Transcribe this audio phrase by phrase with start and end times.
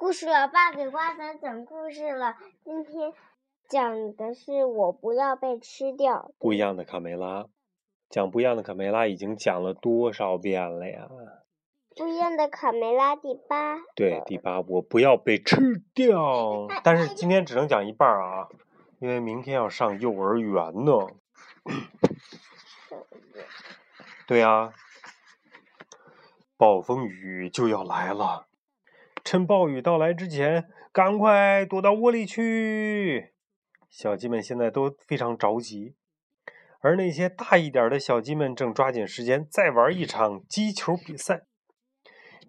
[0.00, 2.36] 故事老，爸给瓜子讲故事了。
[2.62, 3.12] 今天
[3.68, 6.30] 讲的是我不要被吃掉。
[6.38, 7.46] 不一样的卡梅拉，
[8.08, 11.08] 讲不一样的卡梅拉已经讲了多少遍了呀？
[11.96, 13.78] 不一样的卡梅拉第八。
[13.96, 16.68] 对，第八，我不要被吃掉。
[16.84, 18.46] 但是今天只能讲一半啊，
[19.00, 20.92] 因为明天要上幼儿园呢。
[24.28, 24.72] 对呀，
[26.56, 28.44] 暴风雨就要来了。
[29.30, 33.34] 趁暴雨到来之前，赶快躲到窝里去！
[33.90, 35.94] 小鸡们现在都非常着急，
[36.80, 41.42] 而那些大一点的小鸡们正抓紧时间再玩一场击球比赛。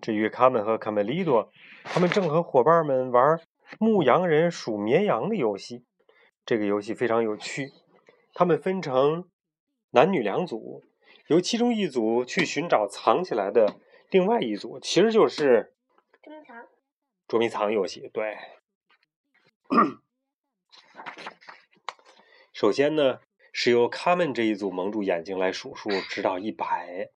[0.00, 1.50] 至于卡门和卡梅利多，
[1.82, 3.40] 他们正和伙伴们玩
[3.80, 5.84] 牧羊人数绵羊的游戏。
[6.46, 7.72] 这个游戏非常有趣。
[8.34, 9.24] 他们分成
[9.90, 10.84] 男女两组，
[11.26, 13.74] 由其中一组去寻找藏起来的
[14.12, 15.74] 另外一组，其实就是。
[17.26, 18.36] 捉迷藏游戏，对。
[22.52, 23.20] 首先呢，
[23.52, 27.10] 是由他们这一组蒙住眼睛来数数，直到一百。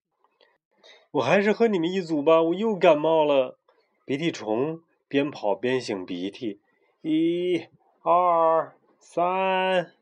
[1.10, 3.58] 我还是和你们一组吧，我又感冒了。
[4.04, 6.60] 鼻涕虫边跑边擤鼻涕，
[7.00, 7.66] 一、
[8.02, 9.92] 二、三。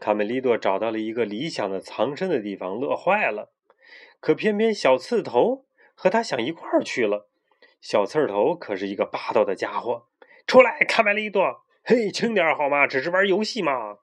[0.00, 3.52] 卡梅利多找到了一个理想的藏身的地方，乐坏了。
[4.18, 7.29] 可偏偏小刺头和他想一块儿去了。
[7.80, 10.06] 小刺头可是一个霸道的家伙，
[10.46, 12.86] 出来，卡梅利多，嘿，轻点好吗？
[12.86, 13.98] 只是玩游戏嘛。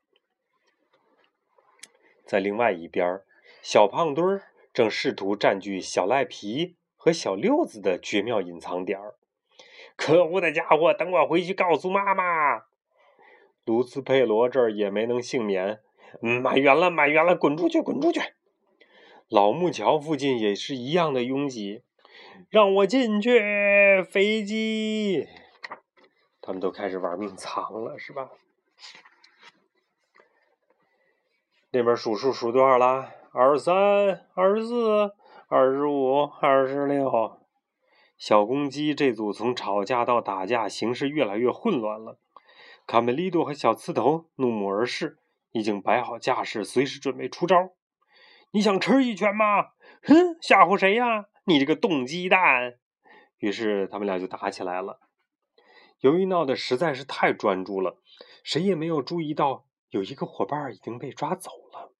[2.25, 3.21] 在另外一边，
[3.61, 8.99] 小胖墩儿正试图占据小赖皮和小六子的绝妙隐藏点。
[9.95, 12.63] 可恶的家伙，等我回去告诉妈妈。
[13.63, 15.79] 卢斯佩罗这儿也没能幸免，
[16.19, 18.21] 满员了，满员了，滚出去，滚出去！
[19.29, 21.83] 老木桥附近也是一样的拥挤。
[22.49, 25.27] 让我进去，飞机！
[26.41, 28.29] 他们都开始玩命藏了，是吧？
[31.71, 33.11] 那边数数数多少了？
[33.33, 33.75] 二十三、
[34.33, 35.11] 二十四、
[35.47, 37.41] 二十五、二十六。
[38.17, 42.17] 小公鸡这组从吵架到打架，形势越来越混乱了。
[42.87, 45.19] 卡梅利多和小刺头怒目而视，
[45.51, 47.73] 已经摆好架势，随时准备出招。
[48.51, 49.71] 你想吃一拳吗？
[50.03, 51.25] 哼，吓唬谁呀？
[51.47, 52.77] 你这个冻鸡蛋！
[53.37, 54.99] 于是他们俩就打起来了。
[56.01, 58.01] 由于闹得实在是太专注了，
[58.43, 61.93] 谁也没有注意到有一个伙伴已经被抓走了。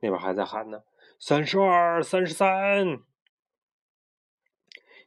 [0.00, 0.82] 那边还在喊呢
[1.18, 3.00] ：“三十二，三十三！”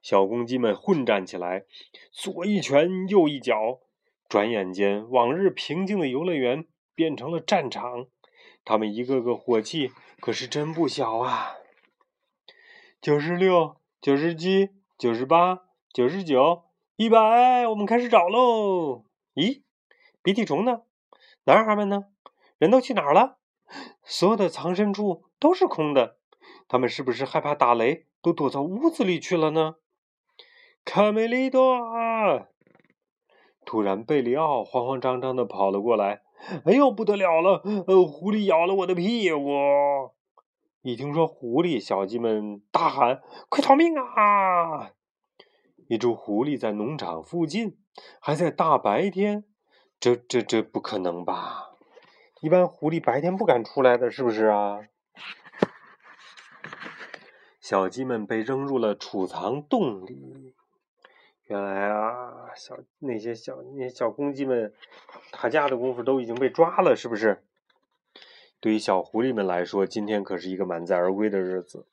[0.01, 1.65] 小公鸡们混战起来，
[2.11, 3.81] 左一拳，右一脚。
[4.27, 6.65] 转眼间，往日平静的游乐园
[6.95, 8.07] 变成了战场。
[8.65, 11.57] 他们一个个火气可是真不小啊！
[13.03, 16.63] 九十六，九十七，九十八，九十九，
[16.95, 19.03] 一百，我们开始找喽！
[19.35, 19.63] 咦，
[20.21, 20.83] 鼻涕虫呢？
[21.43, 22.05] 男孩们呢？
[22.57, 23.39] 人都去哪儿了？
[24.05, 26.15] 所有的藏身处都是空的，
[26.69, 29.75] 他们是不是害怕打雷，都躲到屋子里去了呢？
[30.85, 31.77] 卡梅利多！
[33.65, 36.21] 突然，贝里奥慌慌张张的跑了过来。
[36.63, 37.61] 哎呦，不得了了！
[37.85, 40.13] 呃，狐狸咬了我的屁股。
[40.83, 44.91] 一听说狐狸，小鸡们大喊：“快逃命啊！”
[45.87, 47.77] 一只狐狸在农场附近，
[48.19, 49.45] 还在大白天，
[49.97, 51.69] 这、这、这不可能吧？
[52.41, 54.81] 一般狐狸白天不敢出来的，是不是啊？
[57.61, 60.53] 小鸡们被扔入了储藏洞里。
[61.45, 64.73] 原来啊，小那些小那些小公鸡们
[65.31, 67.45] 打架的功夫都已经被抓了，是不是？
[68.63, 71.85] 对于小狐狸们来说，今天可是一个满载而归的日子。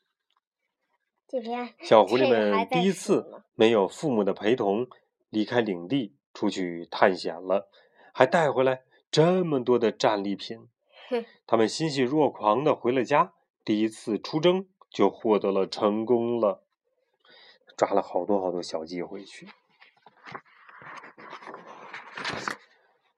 [1.83, 4.87] 小狐狸们第一次没有父母的陪同
[5.31, 7.69] 离开领地出去探险了，
[8.15, 10.69] 还带回来这么多的战利品。
[11.45, 13.33] 他们欣喜若狂的回了家，
[13.65, 16.63] 第一次出征就获得了成功了，
[17.77, 19.49] 抓了好多好多小鸡回去。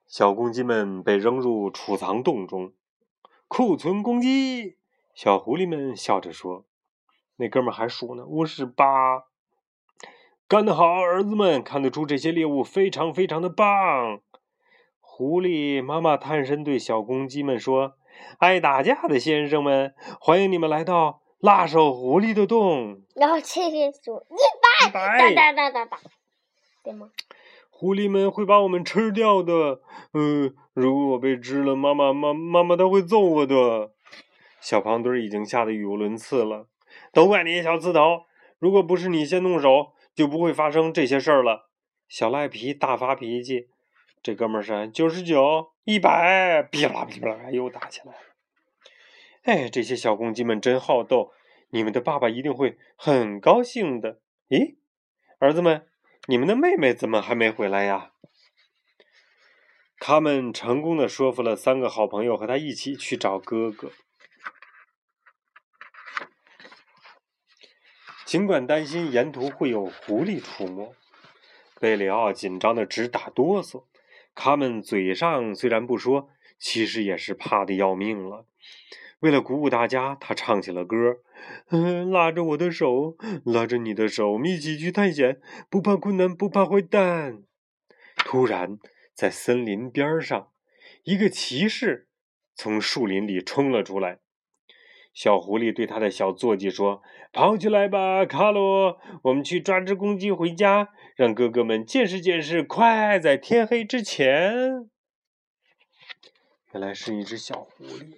[0.06, 2.72] 小公鸡们被扔入储藏洞中。
[3.54, 4.78] 库存公鸡，
[5.14, 6.64] 小狐狸们笑着说
[7.36, 9.24] ：“那哥们还数呢，我是八，
[10.48, 11.62] 干得好，儿子们！
[11.62, 14.22] 看得出这些猎物非常非常的棒。”
[15.00, 17.92] 狐狸妈妈探身对小公鸡们说
[18.40, 26.00] ：“爱打架的先生们，欢迎你们来到辣手狐狸的洞。”然后这边数一百，哒哒哒哒哒，
[26.82, 27.10] 对吗？
[27.82, 29.80] 狐狸们会把我们吃掉的。
[30.12, 33.90] 嗯，如果我被吃了，妈妈妈妈妈她会揍我的。
[34.60, 36.68] 小胖墩已经吓得语无伦次了。
[37.12, 38.26] 都怪你，小刺头！
[38.60, 41.70] 如果不是你先动手，就不会发生这些事儿了。
[42.06, 43.66] 小赖皮大发脾气，
[44.22, 48.18] 这哥们儿是九十九、一百，噼啦噼啦又打起来了。
[49.42, 51.32] 哎，这些小公鸡们真好斗，
[51.70, 54.20] 你们的爸爸一定会很高兴的。
[54.48, 54.76] 咦，
[55.40, 55.84] 儿子们，
[56.28, 58.12] 你们的妹妹怎么还没回来呀？
[59.98, 63.90] 他们成功的说服了三个好朋友和他一起去找哥哥。
[68.24, 70.94] 尽管担心沿途会有狐狸出没，
[71.80, 73.84] 贝里奥紧张的直打哆嗦。
[74.34, 78.46] 他们嘴上虽然不说，其实也是怕的要命了。
[79.22, 80.96] 为了鼓舞大家，他唱起了歌：“，
[82.10, 85.40] 拉着我的手，拉着你的手，我们一起去探险，
[85.70, 87.44] 不怕困难，不怕坏蛋。”
[88.18, 88.80] 突然，
[89.14, 90.48] 在森林边上，
[91.04, 92.08] 一个骑士
[92.56, 94.18] 从树林里冲了出来。
[95.14, 97.00] 小狐狸对他的小坐骑说
[97.32, 98.98] ：“跑起来吧，卡罗！
[99.22, 102.64] 我们去抓只公鸡回家，让哥哥们见识见识。
[102.64, 104.90] 快，在天黑之前！”
[106.74, 108.16] 原来是一只小狐狸。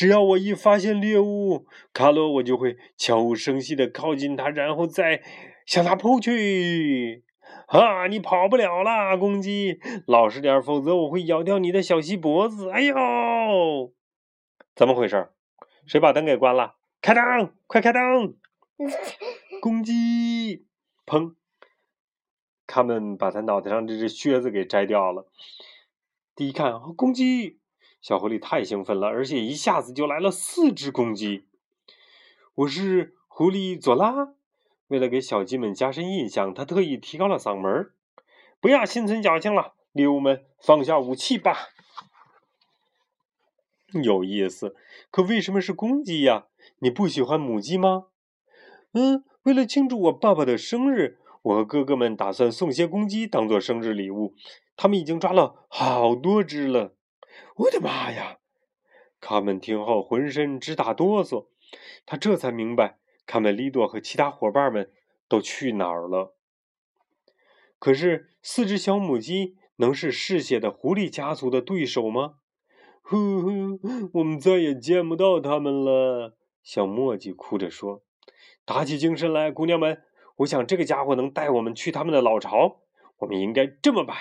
[0.00, 5.22] 只要我一发现猎物，卡罗，我就会悄无声息的靠近它，然后再
[5.66, 7.22] 向它扑去。
[7.66, 9.78] 啊，你跑不了了，公鸡！
[10.06, 12.70] 老实点，否则我会咬掉你的小细脖子。
[12.70, 13.92] 哎呦！
[14.74, 15.28] 怎么回事？
[15.84, 16.76] 谁把灯给关了？
[17.02, 17.52] 开灯！
[17.66, 18.34] 快开灯！
[19.60, 20.64] 公鸡！
[21.04, 21.34] 砰！
[22.66, 25.26] 他们把他脑袋上这只靴子给摘掉了。
[26.34, 27.59] 第一看，公鸡！
[28.00, 31.44] 小狐狸太兴奋了，而且一下子就来了四只公鸡。
[32.54, 34.34] 我是狐狸佐拉。
[34.88, 37.90] 为了给小鸡们加深印象，他特意提高了嗓门
[38.58, 41.56] 不要心存侥幸了，猎物们，放下武器吧。
[44.02, 44.74] 有意思，
[45.10, 46.46] 可为什么是公鸡呀？
[46.78, 48.06] 你不喜欢母鸡吗？
[48.92, 54.34] 嗯，为了庆祝我爸爸的生日，我和哥哥们打算送些公鸡当做生日礼物。
[54.74, 56.94] 他们已经抓了好多只了。
[57.56, 58.38] 我的妈呀！
[59.20, 61.48] 卡门听后浑身直打哆嗦，
[62.06, 64.90] 他这才明白卡梅利多和其他伙伴们
[65.28, 66.34] 都去哪儿了。
[67.78, 72.36] 可是，四只小母鸡能是嗜血的狐狸家族的对手吗？
[73.02, 73.80] 呼呼，
[74.14, 76.36] 我们再也见不到他们了。
[76.62, 78.02] 小墨迹哭着说
[78.64, 80.02] ：“打起精神来，姑娘们！
[80.36, 82.82] 我想这个家伙能带我们去他们的老巢。
[83.18, 84.16] 我们应该这么办。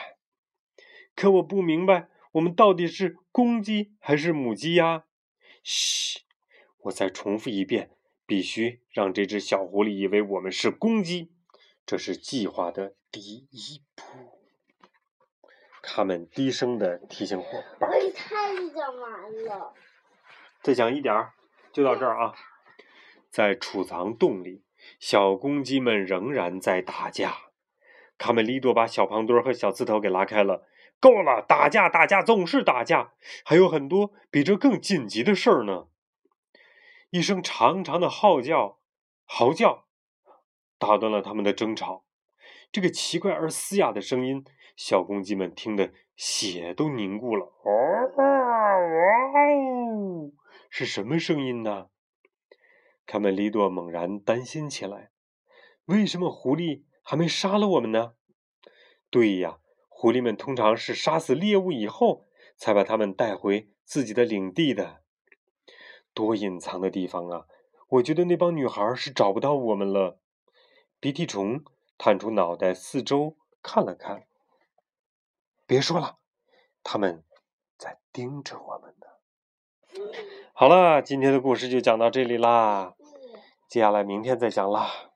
[1.16, 5.06] 可我不明白，我们到底是公鸡还是母鸡呀？”
[5.64, 6.22] 嘘，
[6.84, 7.92] 我再重复一遍，
[8.26, 11.32] 必须让这只小狐狸以为我们是公鸡。
[11.86, 14.04] 这是计划的第一步。
[15.82, 19.74] 他们低声的提醒伙伴：“我太讲完了，
[20.62, 21.34] 再讲一点儿，
[21.74, 22.34] 就到这儿啊。”
[23.32, 24.64] 在储藏洞里，
[25.00, 27.36] 小公鸡们仍然在打架。
[28.18, 30.68] 卡梅利多把小胖墩和小刺头给拉开了。
[31.00, 33.14] 够了，打架打架总是打架，
[33.46, 35.88] 还有很多比这更紧急的事儿呢。
[37.10, 38.80] 一声长长的号叫，
[39.26, 39.86] 嚎叫，
[40.78, 42.06] 打断了他们的争吵。
[42.72, 44.46] 这个奇怪而嘶哑的声音。
[44.76, 47.52] 小公鸡们听得血都凝固了。
[47.64, 47.72] 哦，
[50.70, 51.88] 是什么声音呢？
[53.06, 55.12] 卡梅利多猛然担心起来：
[55.84, 58.14] 为什么狐狸还没杀了我们呢？
[59.10, 59.58] 对呀，
[60.02, 62.26] 狐狸们通常是杀死猎物以后，
[62.56, 65.02] 才把它们带回自己的领地的。
[66.14, 67.48] 多隐藏的地方啊！
[67.90, 70.18] 我觉得那帮女孩是找不到我们了。
[71.02, 71.66] 鼻涕虫
[71.98, 74.24] 探出脑袋，四周看了看。
[75.68, 76.16] 别说了，
[76.82, 77.26] 他们
[77.78, 80.08] 在盯着我们呢。
[80.54, 82.96] 好了，今天的故事就讲到这里啦，
[83.68, 85.09] 接下来明天再讲啦。